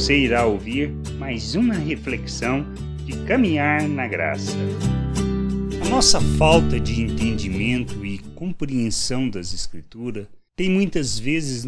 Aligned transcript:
você 0.00 0.16
irá 0.16 0.46
ouvir 0.46 0.90
mais 1.18 1.54
uma 1.54 1.74
reflexão 1.74 2.64
de 3.04 3.12
caminhar 3.26 3.86
na 3.86 4.08
graça. 4.08 4.56
A 5.84 5.88
nossa 5.90 6.18
falta 6.38 6.80
de 6.80 7.02
entendimento 7.02 8.02
e 8.04 8.18
compreensão 8.34 9.28
das 9.28 9.52
Escrituras 9.52 10.26
tem 10.56 10.70
muitas 10.70 11.18
vezes 11.18 11.66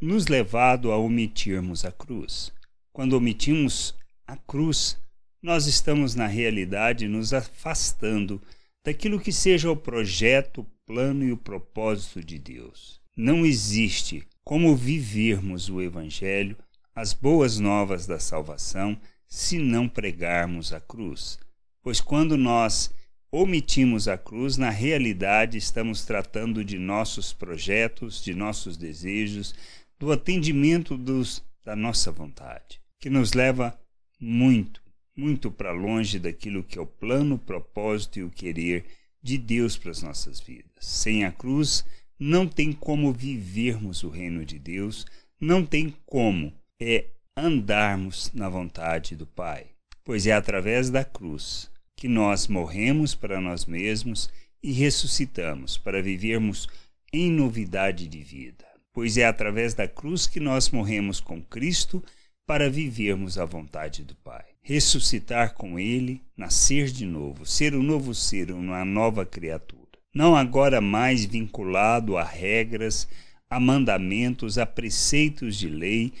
nos 0.00 0.28
levado 0.28 0.92
a 0.92 0.96
omitirmos 0.96 1.84
a 1.84 1.90
cruz. 1.90 2.52
Quando 2.92 3.14
omitimos 3.14 3.96
a 4.28 4.36
cruz, 4.36 4.96
nós 5.42 5.66
estamos 5.66 6.14
na 6.14 6.28
realidade 6.28 7.08
nos 7.08 7.34
afastando 7.34 8.40
daquilo 8.84 9.18
que 9.18 9.32
seja 9.32 9.68
o 9.68 9.76
projeto, 9.76 10.60
o 10.60 10.66
plano 10.86 11.24
e 11.24 11.32
o 11.32 11.36
propósito 11.36 12.22
de 12.22 12.38
Deus. 12.38 13.00
Não 13.16 13.44
existe 13.44 14.22
como 14.44 14.76
vivermos 14.76 15.68
o 15.68 15.82
Evangelho, 15.82 16.56
as 16.94 17.14
boas 17.14 17.58
novas 17.58 18.06
da 18.06 18.18
salvação, 18.18 18.98
se 19.26 19.58
não 19.58 19.88
pregarmos 19.88 20.72
a 20.72 20.80
cruz. 20.80 21.38
Pois 21.82 22.00
quando 22.00 22.36
nós 22.36 22.92
omitimos 23.30 24.08
a 24.08 24.18
cruz, 24.18 24.58
na 24.58 24.68
realidade 24.68 25.56
estamos 25.56 26.04
tratando 26.04 26.62
de 26.62 26.78
nossos 26.78 27.32
projetos, 27.32 28.22
de 28.22 28.34
nossos 28.34 28.76
desejos, 28.76 29.54
do 29.98 30.12
atendimento 30.12 30.98
dos, 30.98 31.42
da 31.64 31.74
nossa 31.74 32.12
vontade, 32.12 32.80
que 33.00 33.08
nos 33.08 33.32
leva 33.32 33.78
muito, 34.20 34.82
muito 35.16 35.50
para 35.50 35.72
longe 35.72 36.18
daquilo 36.18 36.62
que 36.62 36.78
é 36.78 36.82
o 36.82 36.86
plano, 36.86 37.36
o 37.36 37.38
propósito 37.38 38.18
e 38.18 38.22
o 38.22 38.30
querer 38.30 38.84
de 39.22 39.38
Deus 39.38 39.78
para 39.78 39.90
as 39.90 40.02
nossas 40.02 40.40
vidas. 40.40 40.72
Sem 40.80 41.24
a 41.24 41.32
cruz, 41.32 41.86
não 42.18 42.46
tem 42.46 42.70
como 42.70 43.12
vivermos 43.12 44.02
o 44.02 44.10
reino 44.10 44.44
de 44.44 44.58
Deus, 44.58 45.06
não 45.40 45.64
tem 45.64 45.96
como 46.04 46.52
é 46.82 47.06
andarmos 47.36 48.30
na 48.34 48.48
vontade 48.48 49.16
do 49.16 49.26
Pai, 49.26 49.66
pois 50.04 50.26
é 50.26 50.32
através 50.32 50.90
da 50.90 51.04
cruz 51.04 51.70
que 51.96 52.08
nós 52.08 52.48
morremos 52.48 53.14
para 53.14 53.40
nós 53.40 53.64
mesmos 53.64 54.28
e 54.62 54.72
ressuscitamos 54.72 55.78
para 55.78 56.02
vivermos 56.02 56.68
em 57.12 57.30
novidade 57.30 58.06
de 58.08 58.22
vida. 58.22 58.64
Pois 58.92 59.16
é 59.16 59.24
através 59.24 59.74
da 59.74 59.88
cruz 59.88 60.26
que 60.26 60.40
nós 60.40 60.70
morremos 60.70 61.20
com 61.20 61.40
Cristo 61.40 62.02
para 62.46 62.68
vivermos 62.68 63.38
a 63.38 63.44
vontade 63.44 64.04
do 64.04 64.14
Pai. 64.16 64.44
Ressuscitar 64.60 65.54
com 65.54 65.78
Ele, 65.78 66.20
nascer 66.36 66.88
de 66.90 67.06
novo, 67.06 67.46
ser 67.46 67.74
um 67.74 67.82
novo 67.82 68.14
ser, 68.14 68.50
uma 68.50 68.84
nova 68.84 69.24
criatura. 69.24 69.82
Não 70.14 70.36
agora 70.36 70.80
mais 70.80 71.24
vinculado 71.24 72.18
a 72.18 72.24
regras, 72.24 73.08
a 73.48 73.58
mandamentos, 73.58 74.58
a 74.58 74.66
preceitos 74.66 75.56
de 75.56 75.68
lei, 75.68 76.12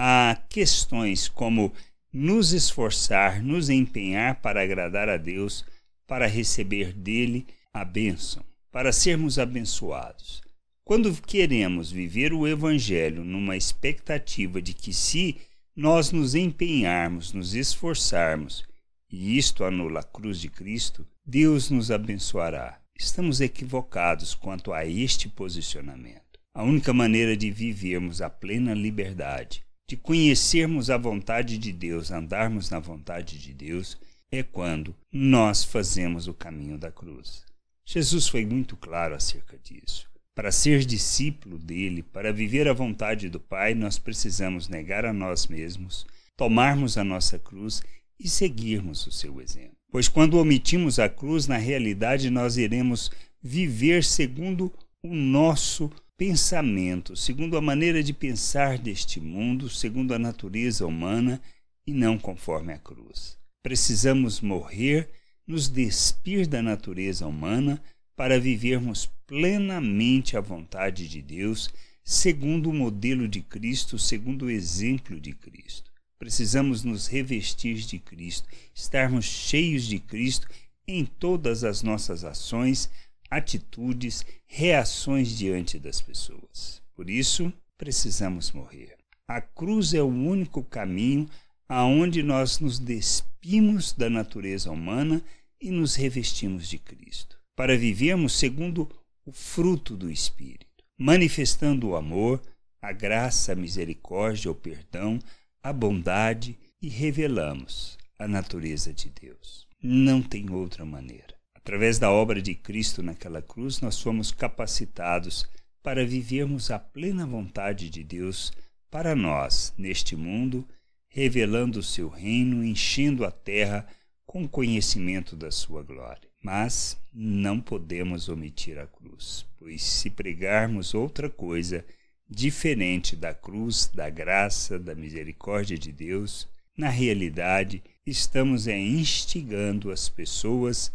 a 0.00 0.36
questões 0.48 1.26
como 1.26 1.72
nos 2.12 2.52
esforçar, 2.52 3.42
nos 3.42 3.68
empenhar 3.68 4.40
para 4.40 4.62
agradar 4.62 5.08
a 5.08 5.16
Deus, 5.16 5.64
para 6.06 6.28
receber 6.28 6.92
dele 6.92 7.48
a 7.74 7.84
bênção, 7.84 8.44
para 8.70 8.92
sermos 8.92 9.40
abençoados. 9.40 10.40
Quando 10.84 11.12
queremos 11.20 11.90
viver 11.90 12.32
o 12.32 12.46
Evangelho 12.46 13.24
numa 13.24 13.56
expectativa 13.56 14.62
de 14.62 14.72
que, 14.72 14.92
se 14.92 15.36
nós 15.74 16.12
nos 16.12 16.36
empenharmos, 16.36 17.32
nos 17.32 17.56
esforçarmos, 17.56 18.64
e 19.10 19.36
isto 19.36 19.64
anula 19.64 19.98
a 19.98 20.04
cruz 20.04 20.38
de 20.38 20.48
Cristo, 20.48 21.04
Deus 21.26 21.70
nos 21.70 21.90
abençoará. 21.90 22.80
Estamos 22.96 23.40
equivocados 23.40 24.32
quanto 24.32 24.72
a 24.72 24.86
este 24.86 25.28
posicionamento. 25.28 26.38
A 26.54 26.62
única 26.62 26.92
maneira 26.92 27.36
de 27.36 27.50
vivermos 27.50 28.22
a 28.22 28.30
plena 28.30 28.74
liberdade 28.74 29.66
de 29.88 29.96
conhecermos 29.96 30.90
a 30.90 30.98
vontade 30.98 31.56
de 31.56 31.72
Deus, 31.72 32.10
andarmos 32.10 32.68
na 32.68 32.78
vontade 32.78 33.38
de 33.38 33.54
Deus, 33.54 33.98
é 34.30 34.42
quando 34.42 34.94
nós 35.10 35.64
fazemos 35.64 36.28
o 36.28 36.34
caminho 36.34 36.76
da 36.76 36.92
cruz. 36.92 37.42
Jesus 37.86 38.28
foi 38.28 38.44
muito 38.44 38.76
claro 38.76 39.14
acerca 39.14 39.56
disso. 39.56 40.06
Para 40.34 40.52
ser 40.52 40.84
discípulo 40.84 41.58
dele, 41.58 42.02
para 42.02 42.34
viver 42.34 42.68
a 42.68 42.74
vontade 42.74 43.30
do 43.30 43.40
Pai, 43.40 43.74
nós 43.74 43.98
precisamos 43.98 44.68
negar 44.68 45.06
a 45.06 45.12
nós 45.12 45.46
mesmos, 45.46 46.06
tomarmos 46.36 46.98
a 46.98 47.02
nossa 47.02 47.38
cruz 47.38 47.82
e 48.20 48.28
seguirmos 48.28 49.06
o 49.06 49.10
seu 49.10 49.40
exemplo. 49.40 49.78
Pois 49.90 50.06
quando 50.06 50.38
omitimos 50.38 50.98
a 50.98 51.08
cruz, 51.08 51.46
na 51.46 51.56
realidade 51.56 52.28
nós 52.28 52.58
iremos 52.58 53.10
viver 53.42 54.04
segundo 54.04 54.70
o 55.02 55.14
nosso 55.14 55.90
pensamento, 56.16 57.14
segundo 57.14 57.56
a 57.56 57.60
maneira 57.60 58.02
de 58.02 58.12
pensar 58.12 58.78
deste 58.78 59.20
mundo, 59.20 59.70
segundo 59.70 60.12
a 60.12 60.18
natureza 60.18 60.84
humana 60.84 61.40
e 61.86 61.92
não 61.92 62.18
conforme 62.18 62.72
a 62.72 62.78
cruz. 62.78 63.38
Precisamos 63.62 64.40
morrer, 64.40 65.08
nos 65.46 65.68
despir 65.68 66.46
da 66.46 66.60
natureza 66.60 67.26
humana 67.26 67.80
para 68.16 68.40
vivermos 68.40 69.08
plenamente 69.26 70.36
a 70.36 70.40
vontade 70.40 71.08
de 71.08 71.22
Deus, 71.22 71.70
segundo 72.02 72.70
o 72.70 72.74
modelo 72.74 73.28
de 73.28 73.40
Cristo, 73.40 73.98
segundo 73.98 74.46
o 74.46 74.50
exemplo 74.50 75.20
de 75.20 75.32
Cristo. 75.32 75.92
Precisamos 76.18 76.82
nos 76.82 77.06
revestir 77.06 77.76
de 77.76 78.00
Cristo, 78.00 78.48
estarmos 78.74 79.24
cheios 79.24 79.84
de 79.84 80.00
Cristo 80.00 80.48
em 80.86 81.04
todas 81.04 81.62
as 81.62 81.82
nossas 81.82 82.24
ações, 82.24 82.90
atitudes, 83.30 84.24
reações 84.46 85.36
diante 85.36 85.78
das 85.78 86.00
pessoas. 86.00 86.82
Por 86.94 87.08
isso, 87.10 87.52
precisamos 87.76 88.52
morrer. 88.52 88.96
A 89.26 89.40
cruz 89.40 89.94
é 89.94 90.02
o 90.02 90.06
único 90.06 90.62
caminho 90.62 91.28
aonde 91.68 92.22
nós 92.22 92.58
nos 92.58 92.78
despimos 92.78 93.92
da 93.92 94.08
natureza 94.08 94.70
humana 94.70 95.22
e 95.60 95.70
nos 95.70 95.94
revestimos 95.94 96.68
de 96.68 96.78
Cristo, 96.78 97.38
para 97.54 97.76
vivermos 97.76 98.32
segundo 98.38 98.88
o 99.24 99.32
fruto 99.32 99.96
do 99.96 100.10
Espírito, 100.10 100.84
manifestando 100.96 101.88
o 101.88 101.96
amor, 101.96 102.40
a 102.80 102.92
graça, 102.92 103.52
a 103.52 103.56
misericórdia, 103.56 104.50
o 104.50 104.54
perdão, 104.54 105.18
a 105.62 105.72
bondade 105.72 106.58
e 106.80 106.88
revelamos 106.88 107.98
a 108.18 108.26
natureza 108.26 108.94
de 108.94 109.10
Deus. 109.10 109.66
Não 109.82 110.22
tem 110.22 110.50
outra 110.50 110.84
maneira. 110.84 111.37
Através 111.68 111.98
da 111.98 112.10
obra 112.10 112.40
de 112.40 112.54
Cristo 112.54 113.02
naquela 113.02 113.42
cruz, 113.42 113.82
nós 113.82 114.00
fomos 114.00 114.32
capacitados 114.32 115.46
para 115.82 116.06
vivermos 116.06 116.70
a 116.70 116.78
plena 116.78 117.26
vontade 117.26 117.90
de 117.90 118.02
Deus 118.02 118.54
para 118.90 119.14
nós 119.14 119.74
neste 119.76 120.16
mundo, 120.16 120.66
revelando 121.10 121.80
o 121.80 121.82
seu 121.82 122.08
reino, 122.08 122.64
enchendo 122.64 123.22
a 123.22 123.30
terra 123.30 123.86
com 124.24 124.48
conhecimento 124.48 125.36
da 125.36 125.50
sua 125.50 125.82
glória. 125.82 126.26
Mas 126.42 126.98
não 127.12 127.60
podemos 127.60 128.30
omitir 128.30 128.78
a 128.78 128.86
cruz, 128.86 129.44
pois 129.58 129.82
se 129.82 130.08
pregarmos 130.08 130.94
outra 130.94 131.28
coisa 131.28 131.84
diferente 132.26 133.14
da 133.14 133.34
cruz, 133.34 133.90
da 133.92 134.08
graça, 134.08 134.78
da 134.78 134.94
misericórdia 134.94 135.76
de 135.76 135.92
Deus, 135.92 136.48
na 136.74 136.88
realidade 136.88 137.82
estamos 138.06 138.66
é 138.66 138.78
instigando 138.78 139.90
as 139.90 140.08
pessoas 140.08 140.90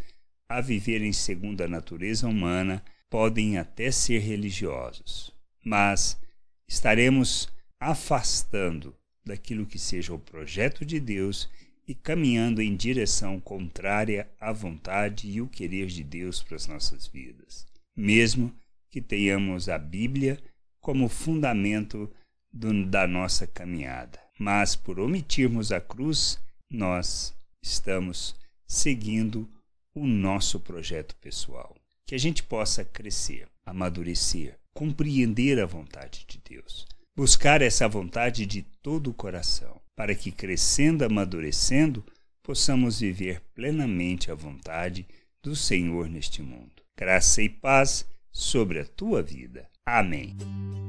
a 0.53 0.61
viverem 0.61 1.11
segundo 1.11 1.61
a 1.61 1.67
natureza 1.67 2.27
humana 2.27 2.83
podem 3.09 3.57
até 3.57 3.89
ser 3.89 4.19
religiosos, 4.19 5.33
mas 5.65 6.19
estaremos 6.67 7.49
afastando 7.79 8.95
daquilo 9.25 9.65
que 9.65 9.79
seja 9.79 10.13
o 10.13 10.19
projeto 10.19 10.85
de 10.85 10.99
Deus 10.99 11.49
e 11.87 11.95
caminhando 11.95 12.61
em 12.61 12.75
direção 12.75 13.39
contrária 13.39 14.29
à 14.39 14.53
vontade 14.53 15.27
e 15.27 15.41
o 15.41 15.47
querer 15.47 15.87
de 15.87 16.03
Deus 16.03 16.43
para 16.43 16.55
as 16.55 16.67
nossas 16.67 17.07
vidas, 17.07 17.65
mesmo 17.95 18.53
que 18.91 19.01
tenhamos 19.01 19.67
a 19.69 19.77
Bíblia 19.77 20.39
como 20.79 21.09
fundamento 21.09 22.11
do, 22.51 22.85
da 22.85 23.07
nossa 23.07 23.47
caminhada. 23.47 24.19
Mas 24.39 24.75
por 24.75 24.99
omitirmos 24.99 25.71
a 25.71 25.81
cruz, 25.81 26.39
nós 26.69 27.33
estamos 27.61 28.35
seguindo 28.67 29.49
o 29.93 30.05
nosso 30.05 30.59
projeto 30.59 31.15
pessoal. 31.17 31.75
Que 32.05 32.15
a 32.15 32.17
gente 32.17 32.43
possa 32.43 32.83
crescer, 32.83 33.47
amadurecer, 33.65 34.57
compreender 34.73 35.59
a 35.59 35.65
vontade 35.65 36.25
de 36.27 36.39
Deus, 36.49 36.85
buscar 37.15 37.61
essa 37.61 37.87
vontade 37.87 38.45
de 38.45 38.63
todo 38.81 39.11
o 39.11 39.13
coração, 39.13 39.79
para 39.95 40.15
que 40.15 40.31
crescendo, 40.31 41.05
amadurecendo, 41.05 42.03
possamos 42.41 42.99
viver 42.99 43.41
plenamente 43.53 44.31
a 44.31 44.35
vontade 44.35 45.07
do 45.41 45.55
Senhor 45.55 46.09
neste 46.09 46.41
mundo. 46.41 46.83
Graça 46.97 47.41
e 47.41 47.49
paz 47.49 48.05
sobre 48.31 48.79
a 48.79 48.85
tua 48.85 49.21
vida. 49.21 49.67
Amém. 49.85 50.35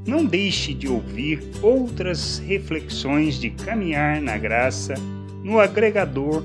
Não 0.07 0.25
deixe 0.25 0.75
de 0.75 0.89
ouvir 0.89 1.41
outras 1.63 2.39
reflexões 2.39 3.37
de 3.41 3.51
caminhar 3.51 4.21
na 4.21 4.37
graça 4.37 4.95
no 5.43 5.59
agregador 5.59 6.45